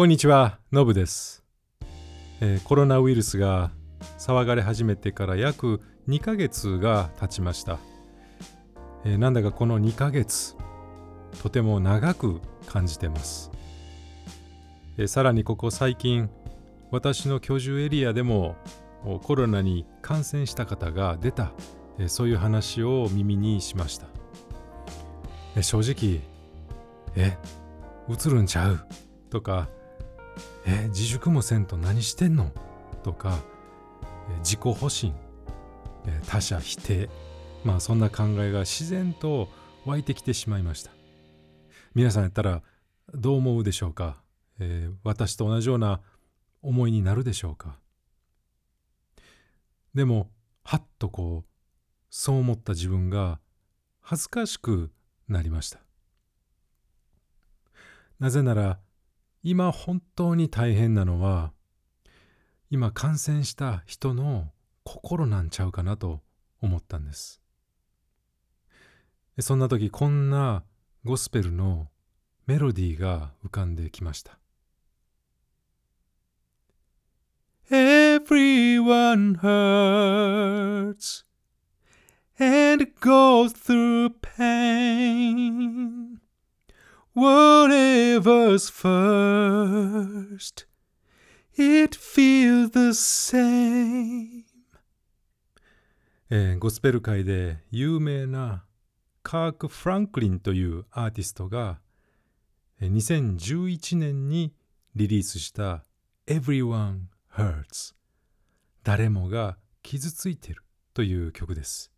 [0.00, 1.44] こんにちは、のぶです、
[2.40, 3.70] えーコロナウイルスが
[4.18, 7.78] 騒がれ始めてから約2ヶ月が経ちました。
[9.04, 10.56] えーなんだかこの2ヶ月、
[11.42, 13.50] とても長く感じてます。
[14.96, 16.30] えーさらにここ最近、
[16.90, 18.56] 私の居住エリアでも
[19.22, 21.52] コロナに感染した方が出た、
[21.98, 24.06] えそういう話を耳にしました。
[25.56, 26.22] え正直、
[27.16, 27.36] え、
[28.08, 28.80] 映るんちゃう？
[29.28, 29.68] とか、
[30.66, 32.52] え自粛もせんと何してんの？
[33.02, 33.38] とか、
[34.40, 35.14] 自己保身、
[36.26, 37.10] 他者否定？
[37.64, 39.48] まあそんな考えが自然と
[39.86, 40.90] 湧いてきてしまいました。
[41.94, 42.62] 皆さんやったら
[43.14, 44.22] どう思うでしょうか、
[44.58, 46.00] えー私と同じような
[46.62, 47.78] 思いになるでしょうか？
[49.94, 50.30] でも
[50.62, 51.50] はっとこう
[52.10, 53.40] そう思った自分が
[54.00, 54.92] 恥ずかしく
[55.26, 55.80] なりました。
[58.18, 58.78] なぜなら
[59.42, 61.52] 今本当に大変なのは
[62.68, 64.52] 今感染した人の
[64.84, 66.20] 心なんちゃうかなと
[66.60, 67.40] 思ったんです。
[69.40, 70.64] そんな時こんな
[71.04, 71.88] ゴスペルの
[72.46, 74.38] メロディーが浮かんできました。
[77.70, 81.24] Everyone hurts
[82.38, 86.19] and goes through pain.
[87.12, 90.64] Whatever's first,
[91.56, 94.44] it feels the same.
[96.30, 98.64] えーゴスペル界で有名な
[99.24, 101.80] カーク・フランクリンというアーティストが
[102.80, 104.54] 2011年に
[104.94, 105.84] リリースした
[106.28, 107.96] 「Everyone Hurts」
[108.84, 110.62] 誰もが傷ついてる
[110.94, 111.90] という曲です。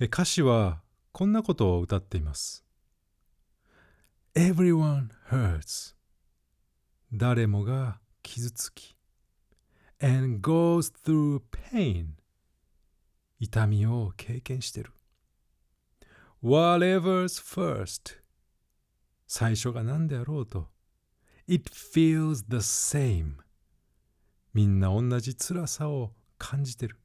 [0.00, 0.80] 歌詞は
[1.12, 2.64] こんなことを歌っています。
[4.34, 5.94] Everyone hurts.
[7.12, 8.96] 誰もが傷つき。
[10.00, 12.14] and goes through pain.
[13.38, 14.92] 痛みを経験してる。
[16.42, 18.18] Whatever's first.
[19.26, 20.68] 最初が何であろうと。
[21.46, 23.34] It feels the same.
[24.54, 26.96] みんな同じ辛さを感じてる。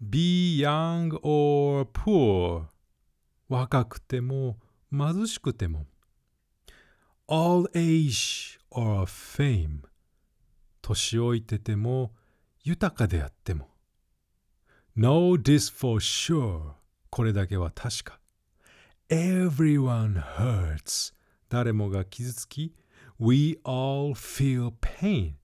[0.00, 2.64] Be young or poor.
[3.48, 4.58] 若くても
[4.92, 5.86] 貧しくても。
[7.26, 9.80] All age or fame
[10.82, 12.12] 年老いてても
[12.62, 13.68] 豊かであっても。
[14.96, 16.74] Know this for sure
[17.10, 18.20] これだけは確か。
[19.08, 21.14] Everyone hurts
[21.48, 22.74] 誰もが傷つき
[23.18, 25.34] We all feel pain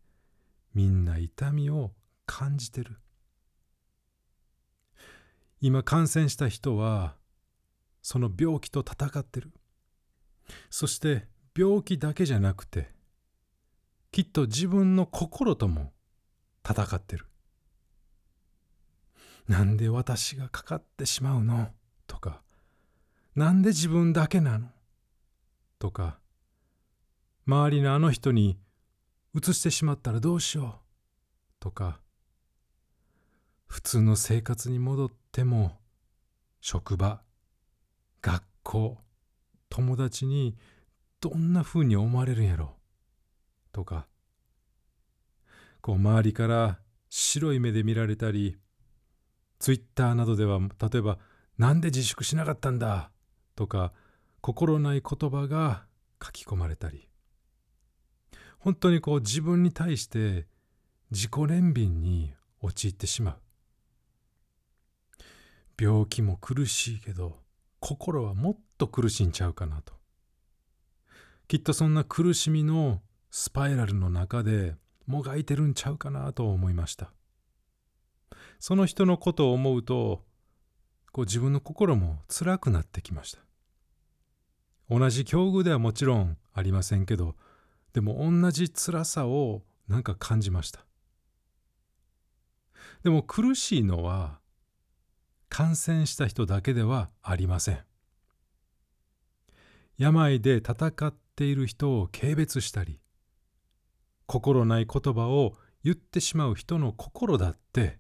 [0.75, 1.93] みんな痛みを
[2.27, 2.99] 感じてる。
[5.61, 7.17] 今感染した人は
[8.03, 9.53] その病気と戦ってる。
[10.71, 12.89] そして病気だけじゃなくて
[14.13, 15.93] きっと自分の心とも
[16.69, 17.27] 戦ってる。
[19.49, 21.69] なんで私がかかってしまうの？
[22.07, 22.43] とか
[23.35, 24.69] なんで自分だけなの？
[25.79, 26.19] とか
[27.47, 28.59] 周りのあの人に
[29.35, 31.61] 移してしまったらどうしよう？
[31.61, 32.01] とか
[33.67, 35.79] 普通の生活に戻っても
[36.61, 37.21] 職場
[38.23, 38.99] 学校
[39.69, 40.57] 友達に
[41.21, 42.77] どんな風に思われるんやろ？
[43.73, 44.07] とか
[45.81, 48.57] こう周りから白い目で見られたり
[49.59, 51.19] ツイッターなどでは例えば
[51.59, 53.11] 「なんで自粛しなかったんだ」
[53.55, 53.93] とか
[54.41, 55.87] 心ない言葉が
[56.25, 57.07] 書き込まれたり。
[58.59, 60.47] 本当にこう自分に対して
[61.11, 63.41] 自己憐憫に陥ってしまう。
[65.81, 67.43] 病気も苦しいけど
[67.79, 70.00] 心はもっと苦しんちゃうかなと。
[71.51, 77.13] きっとそんな苦しみのスパイラルの中でもがいてるんちゃうかなと思いました。
[78.61, 80.23] その人のことを思うと
[81.11, 83.41] こう自分の心も辛くなってきました。
[84.89, 87.35] 同じ境遇ではもちろんありませんけど
[87.95, 90.87] でも同じ辛さをなんか感じました。
[93.03, 94.39] でも苦しいのは
[95.49, 97.81] 感染した人だけではありません。
[99.99, 103.01] 病で戦っている人を軽蔑したり
[104.27, 107.99] 心ない言葉を言ってしまう人の心だって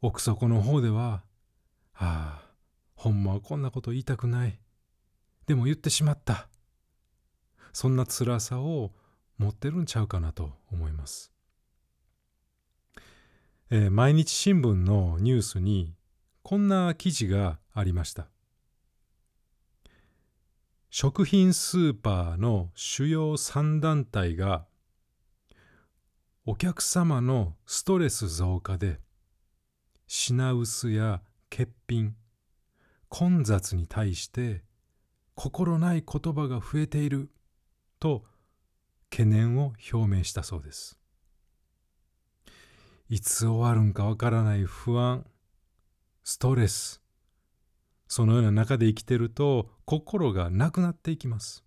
[0.00, 1.22] 奥底の方では
[1.92, 2.54] 「ああ
[2.94, 4.58] ほんまはこんなこと言いたくない
[5.44, 6.48] でも言ってしまった」
[7.74, 8.94] そんな辛さを
[9.36, 11.30] 持ってるんちゃうかなと思います。
[13.68, 15.94] えー毎日新聞のニュースに
[16.42, 18.28] こんな記事がありました。
[20.92, 24.66] 食品スーパーの主要3団体が
[26.44, 28.98] お客様のストレス増加で
[30.08, 32.16] 品薄や欠品
[33.08, 34.64] 混雑に対して
[35.36, 37.30] 心ない言葉が増えている
[38.00, 38.24] と
[39.10, 40.98] 懸念を表明したそうです。
[43.08, 45.24] いつ終わるんかわからない不安
[46.24, 46.99] ストレス
[48.10, 51.62] そのような中で生きてると心がなくなっていきます。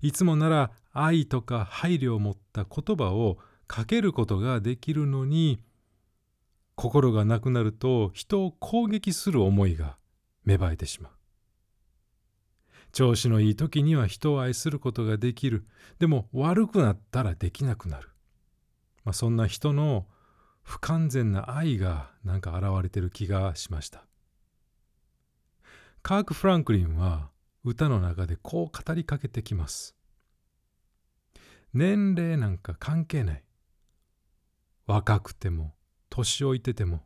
[0.00, 3.36] いつもなら愛とか配慮を持った言葉を
[3.66, 5.60] かけることができるのに
[6.74, 9.98] 心がなくなると人を攻撃する思いが
[10.46, 11.12] 芽生えてしまう。
[12.90, 15.66] 調子のいい時には人を愛することができる。
[15.98, 18.08] でも悪くなったらできなくなる、
[19.04, 20.06] まあ、そんな人の
[20.62, 24.07] 不完全な愛がなんか現れてる気がしました。
[26.02, 27.30] カーク・フランクリンは
[27.64, 29.94] 歌の中でこう語りかけてきます。
[31.74, 33.44] 年齢なんか関係ない。
[34.86, 35.74] 若くても
[36.08, 37.04] 年老いてても。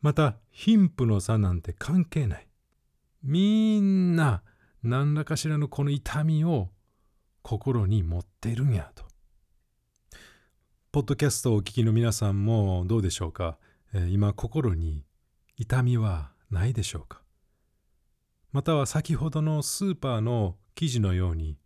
[0.00, 2.48] また貧富の差なんて関係ない。
[3.22, 4.42] みんな
[4.82, 6.70] 何らかしらのこの痛みを
[7.42, 9.04] 心に持ってるんやと。
[10.92, 13.58] ポッドキャストをお聞きの皆さんもどうでしょうか、
[13.94, 15.04] えー、今心に
[15.56, 17.23] 痛みはないでしょうか？
[18.54, 21.58] または先ほどのスーパーの記事のように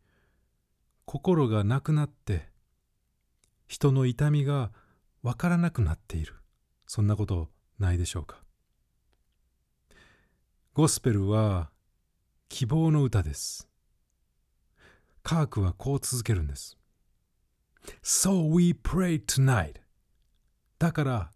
[1.05, 2.49] 心がなくなって
[3.67, 4.73] 人の痛みが
[5.23, 6.37] わからなくなっている。
[6.87, 8.43] そんなことないでしょうか。
[10.73, 11.69] ゴスペルは
[12.49, 13.69] 希望の歌です。
[15.23, 16.79] カークはこう続けるんです。
[18.02, 19.75] So we pray tonight.
[20.79, 21.32] だから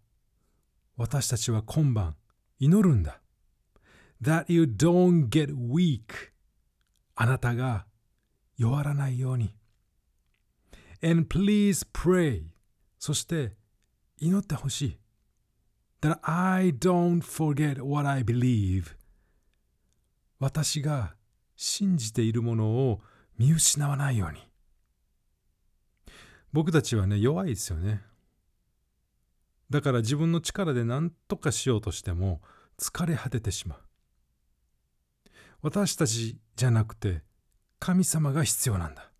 [0.97, 2.15] 私たちは今晩
[2.57, 3.22] 祈るんだ。
[4.23, 6.31] That you don't get weak
[7.15, 7.85] あなたが
[8.57, 9.55] 弱らないように
[11.03, 12.43] And please pray
[12.97, 13.57] そして
[14.17, 14.97] 祈ってほしい。
[16.01, 18.95] That I don't forget what I believe.
[20.39, 21.15] 私が
[21.57, 23.01] 信じているものを
[23.37, 24.39] 見失わないように。
[26.53, 28.01] 僕たちはね、弱いですよね。
[29.69, 32.41] だから自分の力で何とかしようとしても
[32.77, 33.79] 疲れ果ててしまう。
[35.63, 37.21] 私たちじゃなくて
[37.79, 39.11] 神様が必要なんだ。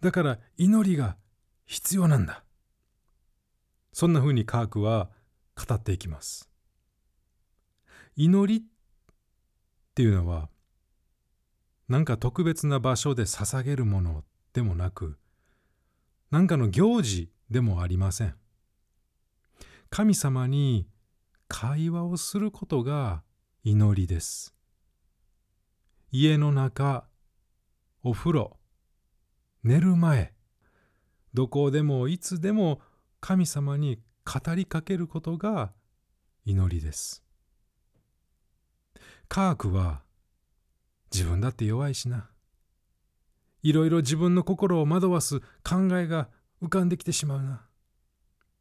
[0.00, 1.16] だから祈りが
[1.66, 2.44] 必要なんだ。
[3.92, 5.10] そんな風にカークは
[5.56, 6.48] 語っていきます。
[8.14, 8.64] 祈りっ
[9.96, 10.48] ていうのは
[11.88, 14.22] 何か特別な場所で捧げるもの
[14.52, 15.18] でもなく
[16.30, 18.36] 何かの行事でもありません。
[19.90, 20.86] 神様に
[21.48, 23.24] 会話をすることが
[23.64, 24.57] 祈りです。
[26.10, 27.04] 家の中、
[28.02, 28.56] お風呂、
[29.62, 30.32] 寝る前、
[31.34, 32.80] どこでもいつでも
[33.20, 35.72] 神様に語りかけることが
[36.46, 37.22] 祈りです。
[39.28, 40.00] カークは
[41.12, 42.30] 自分だって弱いしな。
[43.62, 46.30] いろいろ自分の心を惑わす考えが
[46.62, 47.66] 浮かんできてしまうな。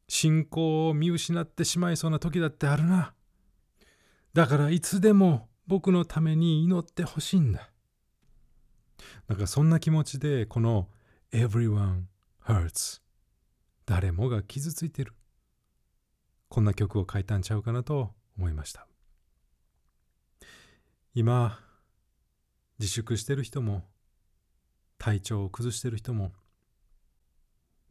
[0.09, 3.13] 信仰を見失ってしまいそうな時だってあるな。
[4.33, 7.69] だからいつでも僕のために祈ってほしいんだ。
[9.27, 10.89] なんかそんな気持ちでこの
[11.31, 12.03] Everyone
[12.43, 13.01] Hurts
[13.85, 15.13] 誰もが傷ついてる。
[16.49, 18.87] こんな曲を書いたんちゃうかなと思いました。
[21.13, 21.59] 今
[22.79, 23.83] 自粛してる人も
[24.97, 26.31] 体調を崩してる人も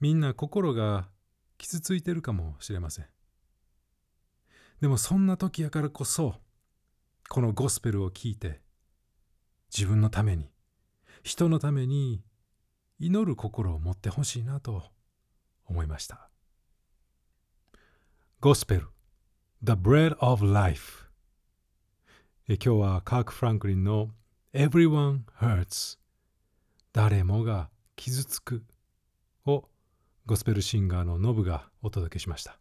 [0.01, 1.09] みんな心が
[1.59, 3.07] 傷ついてるかもしれません。
[4.81, 6.37] でもそんな時やからこそ
[7.29, 8.61] このゴスペルを聞いて
[9.77, 10.51] 自分のために
[11.23, 12.23] 人のために
[12.99, 14.85] 祈る心を持ってほしいなと
[15.67, 16.31] 思いました。
[18.41, 18.87] ゴスペル
[19.63, 21.07] The Bread of Life
[22.49, 24.11] 今日はカーク・フランクリンの
[24.55, 25.99] Everyone Hurts
[26.93, 28.63] 誰もが傷つく
[29.47, 29.69] を
[30.27, 32.59] ゴスペルシンガーのノブがお届けしました。